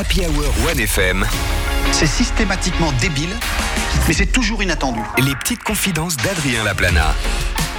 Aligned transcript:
Happy 0.00 0.20
Hour 0.24 0.54
1FM, 0.74 1.26
C'est 1.92 2.06
systématiquement 2.06 2.90
débile, 3.02 3.28
mais 4.08 4.14
c'est 4.14 4.32
toujours 4.32 4.62
inattendu. 4.62 4.98
les 5.18 5.34
petites 5.34 5.62
confidences 5.62 6.16
d'Adrien 6.16 6.64
Laplana. 6.64 7.14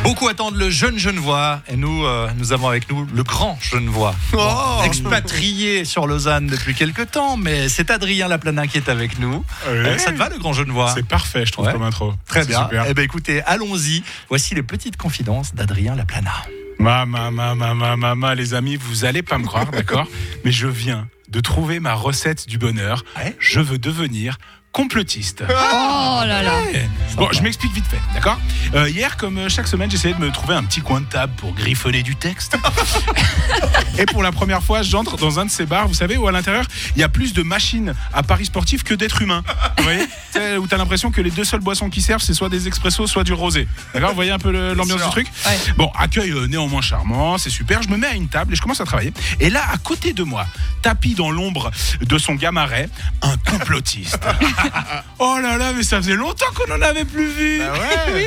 Beaucoup 0.04 0.28
attendent 0.28 0.56
le 0.56 0.70
jeune 0.70 1.00
Genevois 1.00 1.62
et 1.68 1.76
nous, 1.78 2.06
euh, 2.06 2.30
nous 2.38 2.54
avons 2.54 2.68
avec 2.68 2.92
nous 2.92 3.08
le 3.12 3.24
grand 3.24 3.58
Genevois. 3.60 4.14
Bon, 4.34 4.84
expatrié 4.84 5.84
sur 5.84 6.06
Lausanne 6.06 6.46
depuis 6.46 6.76
quelques 6.76 7.10
temps, 7.10 7.38
mais 7.38 7.70
c'est 7.70 7.90
Adrien 7.90 8.28
Laplana 8.28 8.68
qui 8.68 8.78
est 8.78 8.88
avec 8.90 9.18
nous. 9.18 9.44
Euh, 9.66 9.98
ça 9.98 10.12
te 10.12 10.18
va 10.18 10.30
le 10.30 10.38
grand 10.38 10.54
Genevois? 10.54 10.92
C'est 10.94 11.08
parfait, 11.08 11.48
je 11.48 11.52
trouve, 11.52 11.66
Ouais. 11.66 11.74
comme 11.74 11.82
intro. 11.82 12.14
Très 12.28 12.46
bien. 12.46 12.66
Super. 12.66 12.86
Eh 12.88 12.94
ben 12.94 13.04
écoutez, 13.04 13.42
allons-y. 13.48 14.04
Voici 14.30 14.54
les 14.54 14.64
petites 14.64 14.96
confidences 14.96 15.56
d'Adrien 15.56 15.96
Laplana. 15.96 16.34
Ma, 16.78 17.08
ma, 17.08 17.32
ma, 17.32 17.56
ma, 17.56 17.74
ma, 17.74 17.96
ma, 17.96 18.14
ma, 18.14 18.36
les 18.36 18.54
amis, 18.54 18.76
vous 18.76 19.06
allez 19.06 19.24
pas 19.24 19.40
me 19.40 19.46
croire, 19.46 19.66
d'accord? 19.72 20.06
Mais 20.46 20.52
je 20.52 20.68
viens 20.68 21.08
de 21.32 21.40
trouver 21.40 21.80
ma 21.80 21.94
recette 21.94 22.48
du 22.48 22.58
bonheur. 22.58 23.04
Ouais? 23.18 23.36
Je 23.40 23.60
veux 23.60 23.78
devenir 23.78 24.38
complotiste. 24.72 25.44
Oh 25.50 26.22
là 26.26 26.42
là. 26.44 26.62
Ouais. 26.64 26.90
Bon, 27.18 27.28
je 27.34 27.42
m'explique 27.42 27.74
vite 27.74 27.86
fait, 27.88 28.00
d'accord? 28.14 28.40
Euh, 28.74 28.90
Hier, 28.90 29.18
comme 29.18 29.38
euh, 29.38 29.50
chaque 29.50 29.68
semaine, 29.68 29.92
j'essayais 29.92 30.14
de 30.14 30.20
me 30.20 30.32
trouver 30.32 30.56
un 30.56 30.64
petit 30.64 30.80
coin 30.82 31.02
de 31.02 31.06
table 31.06 31.34
pour 31.36 31.54
griffonner 31.54 32.04
du 32.04 32.16
texte. 32.16 32.58
Et 33.98 34.06
pour 34.06 34.24
la 34.24 34.32
première 34.32 34.64
fois, 34.64 34.82
j'entre 34.82 35.18
dans 35.18 35.40
un 35.40 35.46
de 35.46 35.52
ces 35.52 35.66
bars, 35.66 35.88
vous 35.88 35.94
savez, 35.94 36.16
où 36.16 36.26
à 36.28 36.32
l'intérieur, 36.32 36.66
il 36.96 37.02
y 37.02 37.04
a 37.04 37.10
plus 37.10 37.34
de 37.34 37.44
machines 37.44 37.94
à 38.14 38.24
paris 38.24 38.46
sportifs 38.46 38.84
que 38.84 38.94
d'êtres 38.94 39.22
humains. 39.22 39.44
Vous 39.78 39.84
voyez? 39.84 40.08
Où 40.58 40.66
t'as 40.68 40.78
l'impression 40.78 41.12
que 41.12 41.20
les 41.20 41.30
deux 41.30 41.44
seules 41.44 41.60
boissons 41.60 41.90
qui 41.90 42.02
servent, 42.02 42.22
c'est 42.22 42.34
soit 42.34 42.48
des 42.48 42.68
expressos, 42.68 43.06
soit 43.08 43.26
du 43.26 43.34
rosé. 43.34 43.68
D'accord? 43.94 44.10
Vous 44.10 44.16
voyez 44.16 44.32
un 44.32 44.40
peu 44.40 44.52
le- 44.52 44.74
l'ambiance 44.74 45.04
du 45.04 45.10
truc? 45.10 45.28
Ouais. 45.46 45.58
Bon, 45.76 45.92
accueil 45.98 46.32
euh, 46.32 46.48
néanmoins 46.48 46.82
charmant, 46.82 47.38
c'est 47.38 47.50
super. 47.50 47.82
Je 47.84 47.90
me 47.90 47.98
mets 47.98 48.08
à 48.08 48.14
une 48.14 48.30
table 48.30 48.54
et 48.54 48.56
je 48.56 48.62
commence 48.62 48.80
à 48.80 48.86
travailler. 48.86 49.12
Et 49.42 49.50
là, 49.50 49.62
à 49.74 49.78
côté 49.78 50.14
de 50.14 50.24
moi, 50.24 50.46
tapis 50.82 51.14
dans 51.16 51.30
l'ombre 51.32 51.70
de 52.02 52.18
son 52.18 52.36
gamaret, 52.36 52.88
un 53.22 53.36
complotiste. 53.38 54.20
oh 55.20 55.38
là 55.42 55.58
là, 55.58 55.74
mais 55.74 55.84
ça 55.84 55.98
faisait 55.98 56.16
longtemps 56.16 56.46
qu'on 56.56 56.68
n'en 56.74 56.82
avait 56.82 57.06
plus 57.06 57.28
vu. 57.28 57.62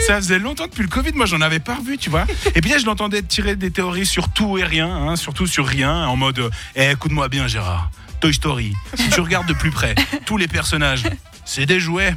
Ça 0.07 0.17
faisait 0.17 0.39
longtemps 0.39 0.67
depuis 0.67 0.83
le 0.83 0.89
Covid, 0.89 1.13
moi 1.15 1.27
j'en 1.27 1.41
avais 1.41 1.59
pas 1.59 1.77
revu, 1.77 1.99
tu 1.99 2.11
vois. 2.11 2.25
Et 2.55 2.61
puis 2.61 2.71
là, 2.71 2.79
je 2.79 2.87
l'entendais 2.87 3.23
tirer 3.23 3.57
des 3.57 3.71
théories 3.71 4.07
sur 4.07 4.29
tout 4.29 4.59
et 4.59 4.65
rien, 4.65 4.89
hein, 4.89 5.17
surtout 5.17 5.47
sur 5.47 5.67
rien, 5.67 6.07
en 6.07 6.17
mode 6.17 6.51
eh, 6.77 6.91
écoute-moi 6.91 7.29
bien, 7.29 7.47
Gérard. 7.47 7.91
Toy 8.21 8.33
Story, 8.33 8.73
si 8.95 9.11
tu 9.11 9.21
regardes 9.21 9.47
de 9.47 9.53
plus 9.53 9.71
près, 9.71 9.95
tous 10.25 10.39
les 10.39 10.49
personnages, 10.49 11.03
c'est 11.45 11.67
des 11.67 11.79
jouets. 11.79 12.15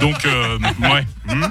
Donc, 0.00 0.24
euh, 0.24 0.58
ouais. 0.80 1.06
hmm. 1.26 1.44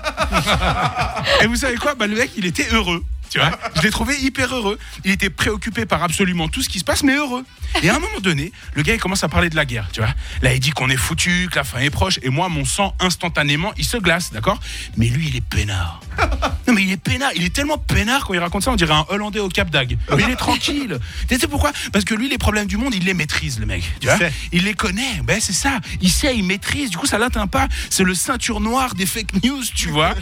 Et 1.42 1.48
vous 1.48 1.56
savez 1.56 1.78
quoi? 1.78 1.96
Bah, 1.96 2.08
Le 2.08 2.16
mec, 2.16 2.32
il 2.36 2.46
était 2.46 2.68
heureux. 2.74 3.02
Tu 3.34 3.40
vois 3.40 3.50
Je 3.76 3.82
l'ai 3.82 3.90
trouvé 3.90 4.16
hyper 4.22 4.54
heureux. 4.56 4.78
Il 5.04 5.10
était 5.10 5.32
préoccupé 5.32 5.88
par 5.88 6.04
absolument 6.04 6.48
tout 6.50 6.62
ce 6.62 6.70
qui 6.70 6.78
se 6.78 6.84
passe, 6.84 7.02
mais 7.02 7.16
heureux. 7.16 7.44
Et 7.82 7.90
à 7.90 7.96
un 7.96 8.00
moment 8.00 8.20
donné, 8.22 8.52
le 8.76 8.84
gars, 8.84 8.94
il 8.94 9.00
commence 9.00 9.24
à 9.24 9.28
parler 9.28 9.50
de 9.50 9.56
la 9.56 9.66
guerre. 9.66 9.88
Tu 9.92 10.02
vois 10.02 10.14
Là, 10.44 10.54
il 10.54 10.60
dit 10.60 10.70
qu'on 10.70 10.88
est 10.92 10.98
foutu, 10.98 11.50
que 11.52 11.56
la 11.56 11.64
fin 11.64 11.80
est 11.80 11.90
proche. 11.90 12.20
Et 12.22 12.30
moi, 12.30 12.48
mon 12.48 12.64
sang, 12.64 12.96
instantanément, 13.00 13.74
il 13.76 13.86
se 13.86 13.98
glace, 13.98 14.32
d'accord 14.32 14.60
Mais 14.98 15.08
lui, 15.08 15.30
il 15.30 15.36
est 15.36 15.42
peinard. 15.42 16.00
Non, 16.68 16.74
mais 16.74 16.84
il 16.84 16.92
est 16.92 16.98
peinard. 16.98 17.32
Il 17.36 17.44
est 17.44 17.54
tellement 17.54 17.78
peinard 17.78 18.26
quand 18.26 18.34
il 18.34 18.40
raconte 18.40 18.64
ça, 18.64 18.72
on 18.72 18.76
dirait 18.76 18.94
un 18.94 19.06
Hollandais 19.10 19.40
au 19.40 19.50
Cap 19.50 19.70
d'Agde. 19.70 19.98
Mais 20.16 20.24
il 20.24 20.30
est 20.30 20.36
tranquille. 20.36 21.00
Tu 21.28 21.38
sais 21.38 21.48
pourquoi? 21.48 21.72
Parce 21.92 22.06
que 22.06 22.14
lui, 22.14 22.30
les 22.30 22.38
problèmes 22.38 22.68
du 22.68 22.78
monde, 22.78 22.94
il 22.96 23.04
les 23.04 23.14
maîtrise, 23.14 23.60
le 23.60 23.66
mec. 23.66 23.84
Tu 24.00 24.08
vois 24.08 24.18
il 24.52 24.64
les 24.64 24.74
connaît, 24.74 25.22
ben 25.24 25.40
c'est 25.42 25.54
ça. 25.54 25.80
Il 26.02 26.10
sait, 26.10 26.38
il 26.38 26.44
maîtrise. 26.44 26.90
Du 26.90 26.98
coup, 26.98 27.06
ça 27.06 27.18
l'atteint 27.18 27.48
pas. 27.48 27.68
C'est 27.90 28.04
le 28.04 28.14
ceinture 28.14 28.60
noire 28.62 28.96
des 28.96 29.06
fake 29.06 29.44
news, 29.44 29.64
tu 29.76 29.90
vois. 29.90 30.14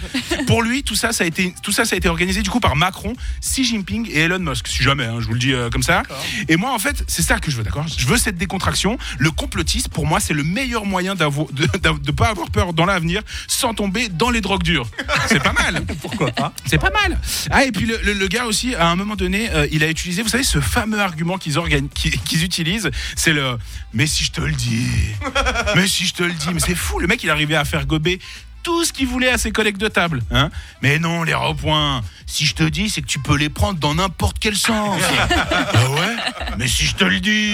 Pour 0.47 0.61
lui, 0.63 0.83
tout 0.83 0.95
ça, 0.95 1.11
ça 1.11 1.23
a 1.23 1.27
été, 1.27 1.53
tout 1.61 1.71
ça, 1.71 1.85
ça 1.85 1.95
a 1.95 1.97
été 1.97 2.09
organisé 2.09 2.41
du 2.41 2.49
coup 2.49 2.59
par 2.59 2.75
Macron, 2.75 3.00
Xi 3.41 3.63
Jinping 3.63 4.09
et 4.11 4.19
Elon 4.21 4.39
Musk. 4.39 4.67
Si 4.67 4.83
jamais, 4.83 5.05
hein, 5.05 5.17
je 5.19 5.25
vous 5.27 5.33
le 5.33 5.39
dis 5.39 5.53
euh, 5.53 5.69
comme 5.69 5.83
ça. 5.83 6.03
Et 6.47 6.57
moi, 6.57 6.73
en 6.73 6.79
fait, 6.79 7.03
c'est 7.07 7.21
ça 7.21 7.39
que 7.39 7.51
je 7.51 7.57
veux, 7.57 7.63
d'accord? 7.63 7.85
Je 7.97 8.05
veux 8.07 8.17
cette 8.17 8.37
décontraction. 8.37 8.97
Le 9.17 9.31
complotisme, 9.31 9.89
pour 9.91 10.05
moi, 10.07 10.19
c'est 10.19 10.33
le 10.33 10.43
meilleur 10.43 10.85
moyen 10.85 11.15
de 11.15 11.23
ne 11.23 12.11
pas 12.11 12.27
avoir 12.29 12.49
peur 12.49 12.73
dans 12.73 12.85
l'avenir 12.85 13.21
sans 13.47 13.73
tomber 13.73 14.09
dans 14.09 14.29
les 14.29 14.41
drogues 14.41 14.63
dures. 14.63 14.89
C'est 15.27 15.41
pas 15.41 15.53
mal. 15.53 15.83
Pourquoi 16.01 16.31
pas? 16.31 16.53
C'est 16.65 16.77
pas 16.79 16.89
mal. 16.91 17.19
Ah, 17.49 17.65
et 17.65 17.71
puis 17.71 17.85
le, 17.85 17.97
le- 18.03 18.13
le 18.13 18.27
gars 18.27 18.45
aussi, 18.45 18.75
à 18.75 18.87
un 18.89 18.95
moment 18.95 19.15
donné, 19.15 19.49
euh, 19.51 19.67
il 19.71 19.83
a 19.83 19.89
utilisé, 19.89 20.21
vous 20.21 20.29
savez, 20.29 20.43
ce 20.43 20.59
fameux 20.61 20.99
argument 20.99 21.37
qu'ils 21.37 21.55
qu'ils 22.25 22.43
utilisent, 22.43 22.89
c'est 23.15 23.33
le 23.33 23.57
Mais 23.93 24.07
si 24.07 24.23
je 24.23 24.31
te 24.31 24.41
le 24.41 24.51
dis, 24.53 24.87
mais 25.75 25.87
si 25.87 26.05
je 26.05 26.13
te 26.13 26.23
le 26.23 26.33
dis, 26.33 26.49
mais 26.53 26.59
c'est 26.59 26.75
fou. 26.75 26.99
Le 26.99 27.07
mec, 27.07 27.23
il 27.23 27.29
arrivait 27.29 27.55
à 27.55 27.65
faire 27.65 27.85
gober 27.85 28.19
tout 28.63 28.85
ce 28.85 28.93
qu'il 28.93 29.07
voulait 29.07 29.29
à 29.29 29.37
ses 29.37 29.51
collègues 29.51 29.77
de 29.77 29.87
table. 29.87 30.21
Hein 30.31 30.49
mais 30.81 30.99
non, 30.99 31.23
les 31.23 31.33
ronds-points, 31.33 32.01
si 32.25 32.45
je 32.45 32.55
te 32.55 32.63
dis, 32.63 32.89
c'est 32.89 33.01
que 33.01 33.07
tu 33.07 33.19
peux 33.19 33.35
les 33.35 33.49
prendre 33.49 33.79
dans 33.79 33.95
n'importe 33.95 34.37
quel 34.39 34.55
sens. 34.55 35.01
ah 35.29 35.89
ouais 35.91 36.15
Mais 36.57 36.67
si 36.67 36.85
je 36.85 36.95
te 36.95 37.03
le 37.03 37.19
dis 37.19 37.53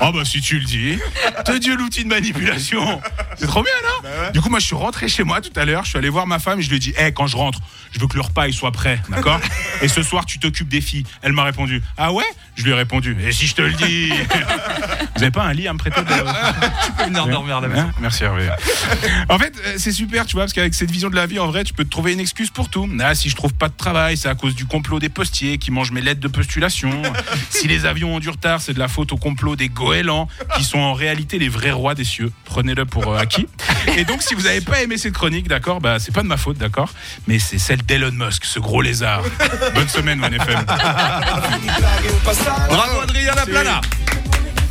Ah 0.00 0.12
bah 0.12 0.24
si 0.24 0.40
tu 0.40 0.58
le 0.58 0.64
dis, 0.64 0.98
te 1.44 1.56
Dieu 1.58 1.76
l'outil 1.76 2.04
de 2.04 2.08
manipulation. 2.08 3.00
C'est 3.36 3.46
trop 3.46 3.62
bien, 3.62 3.72
non? 3.82 4.30
Du 4.32 4.40
coup, 4.40 4.50
moi, 4.50 4.58
je 4.58 4.66
suis 4.66 4.76
rentré 4.76 5.08
chez 5.08 5.24
moi 5.24 5.40
tout 5.40 5.52
à 5.56 5.64
l'heure, 5.64 5.84
je 5.84 5.90
suis 5.90 5.98
allé 5.98 6.08
voir 6.08 6.26
ma 6.26 6.38
femme 6.38 6.58
et 6.58 6.62
je 6.62 6.68
lui 6.68 6.76
ai 6.76 6.80
dit, 6.80 6.92
hé, 6.98 7.12
quand 7.12 7.26
je 7.26 7.36
rentre, 7.36 7.60
je 7.92 7.98
veux 7.98 8.06
que 8.06 8.16
le 8.16 8.22
repas 8.22 8.46
il 8.46 8.54
soit 8.54 8.72
prêt, 8.72 9.00
d'accord? 9.08 9.40
Et 9.82 9.88
ce 9.88 10.02
soir, 10.02 10.26
tu 10.26 10.38
t'occupes 10.38 10.68
des 10.68 10.80
filles. 10.80 11.04
Elle 11.22 11.32
m'a 11.32 11.42
répondu, 11.42 11.82
ah 11.96 12.12
ouais? 12.12 12.24
Je 12.54 12.64
lui 12.64 12.72
ai 12.72 12.74
répondu, 12.74 13.16
et 13.26 13.32
si 13.32 13.46
je 13.46 13.54
te 13.54 13.62
le 13.62 13.72
dis? 13.72 14.10
Vous 15.16 15.22
avez 15.22 15.30
pas 15.30 15.44
un 15.44 15.52
lit 15.54 15.66
à 15.66 15.72
me 15.72 15.78
prêter 15.78 16.00
de... 16.02 16.06
Tu 16.06 16.92
peux 16.92 17.04
venir 17.04 17.26
dormir 17.26 17.60
maison. 17.62 17.80
Hein? 17.80 17.90
Merci 18.00 18.24
Hervé. 18.24 18.50
En 19.28 19.38
fait, 19.38 19.54
euh, 19.64 19.74
c'est 19.78 19.92
super, 19.92 20.26
tu 20.30 20.36
vois, 20.36 20.44
parce 20.44 20.52
qu'avec 20.52 20.74
cette 20.74 20.92
vision 20.92 21.10
de 21.10 21.16
la 21.16 21.26
vie, 21.26 21.40
en 21.40 21.48
vrai, 21.48 21.64
tu 21.64 21.74
peux 21.74 21.82
te 21.82 21.90
trouver 21.90 22.12
une 22.12 22.20
excuse 22.20 22.50
pour 22.50 22.68
tout. 22.68 22.88
Ah, 23.00 23.16
si 23.16 23.28
je 23.28 23.34
trouve 23.34 23.52
pas 23.52 23.68
de 23.68 23.74
travail, 23.76 24.16
c'est 24.16 24.28
à 24.28 24.36
cause 24.36 24.54
du 24.54 24.64
complot 24.64 25.00
des 25.00 25.08
postiers 25.08 25.58
qui 25.58 25.72
mangent 25.72 25.90
mes 25.90 26.00
lettres 26.00 26.20
de 26.20 26.28
postulation. 26.28 27.02
si 27.50 27.66
les 27.66 27.84
avions 27.84 28.14
ont 28.14 28.20
du 28.20 28.28
retard, 28.28 28.60
c'est 28.60 28.72
de 28.72 28.78
la 28.78 28.86
faute 28.86 29.12
au 29.12 29.16
complot 29.16 29.56
des 29.56 29.68
goélands, 29.68 30.28
qui 30.56 30.62
sont 30.62 30.78
en 30.78 30.92
réalité 30.92 31.40
les 31.40 31.48
vrais 31.48 31.72
rois 31.72 31.96
des 31.96 32.04
cieux. 32.04 32.30
Prenez-le 32.44 32.86
pour 32.86 33.08
euh, 33.12 33.18
acquis. 33.18 33.48
Et 33.96 34.04
donc, 34.04 34.22
si 34.22 34.36
vous 34.36 34.42
n'avez 34.42 34.60
pas 34.60 34.80
aimé 34.80 34.98
cette 34.98 35.14
chronique, 35.14 35.48
d'accord, 35.48 35.80
bah, 35.80 35.98
c'est 35.98 36.14
pas 36.14 36.22
de 36.22 36.28
ma 36.28 36.36
faute, 36.36 36.58
d'accord, 36.58 36.90
mais 37.26 37.40
c'est 37.40 37.58
celle 37.58 37.82
d'Elon 37.82 38.12
Musk, 38.12 38.44
ce 38.44 38.60
gros 38.60 38.82
lézard. 38.82 39.24
Bonne 39.74 39.88
semaine, 39.88 40.22
OneFM. 40.22 40.64
Bravo 42.68 43.00
Adrien 43.02 43.34
Laplana 43.34 43.80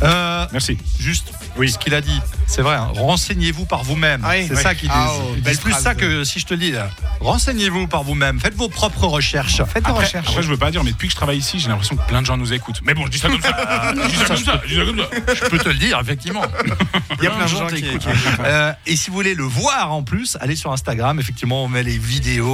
Euh, 0.02 0.46
Merci. 0.52 0.78
Juste 0.98 1.32
Oui. 1.56 1.70
ce 1.70 1.78
qu'il 1.78 1.94
a 1.94 2.00
dit, 2.00 2.20
c'est 2.46 2.62
vrai, 2.62 2.76
hein, 2.76 2.88
renseignez-vous 2.94 3.66
par 3.66 3.82
vous-même. 3.84 4.22
Ah 4.24 4.30
oui, 4.30 4.46
c'est 4.48 4.56
oui. 4.56 4.62
ça 4.62 4.74
qu'ils 4.74 4.88
disent. 4.88 4.98
Ah, 4.98 5.10
oh, 5.18 5.32
Ils 5.36 5.42
belle 5.42 5.52
disent 5.54 5.62
plus 5.62 5.72
ça 5.74 5.94
de- 5.94 6.00
que 6.00 6.24
si 6.24 6.40
je 6.40 6.46
te 6.46 6.54
le 6.54 6.60
dis. 6.60 6.72
là. 6.72 6.88
Renseignez-vous 7.20 7.86
par 7.86 8.02
vous-même, 8.02 8.40
faites 8.40 8.54
vos 8.54 8.68
propres 8.68 9.04
recherches. 9.06 9.62
Faites 9.64 9.84
des 9.84 9.90
Après, 9.90 10.04
recherches. 10.04 10.28
après, 10.28 10.42
je 10.42 10.48
veux 10.48 10.56
pas 10.56 10.70
dire, 10.70 10.82
mais 10.84 10.92
depuis 10.92 11.08
que 11.08 11.12
je 11.12 11.16
travaille 11.16 11.36
ici, 11.38 11.58
j'ai 11.60 11.68
l'impression 11.68 11.96
que 11.96 12.06
plein 12.06 12.22
de 12.22 12.26
gens 12.26 12.36
nous 12.38 12.52
écoutent. 12.52 12.80
Mais 12.82 12.94
bon, 12.94 13.04
je 13.06 13.10
dis 13.10 13.18
ça 13.18 13.28
comme 13.28 13.42
ça. 13.42 13.92
Je 13.94 14.08
dis 14.08 14.16
ça 14.16 14.24
comme 14.26 14.36
ça. 14.38 14.62
Je 14.66 14.74
dis 14.74 14.80
ça 14.80 14.84
comme 14.86 14.98
ça. 15.26 15.34
Je 15.34 15.50
peux 15.50 15.58
te 15.58 15.68
le 15.68 15.74
dire, 15.74 15.98
effectivement. 16.00 16.42
Il 17.18 17.24
y 17.24 17.26
a 17.26 17.30
plein 17.30 17.44
de 17.44 17.50
gens 17.50 17.66
qui 17.66 17.86
écoutent. 17.86 18.06
Euh, 18.44 18.72
et 18.86 18.96
si 18.96 19.10
vous 19.10 19.16
voulez 19.16 19.34
le 19.34 19.44
voir 19.44 19.92
en 19.92 20.02
plus, 20.02 20.38
allez 20.40 20.56
sur 20.56 20.72
Instagram. 20.72 21.20
Effectivement, 21.20 21.64
on 21.64 21.68
met 21.68 21.82
les 21.82 21.98
vidéos. 21.98 22.48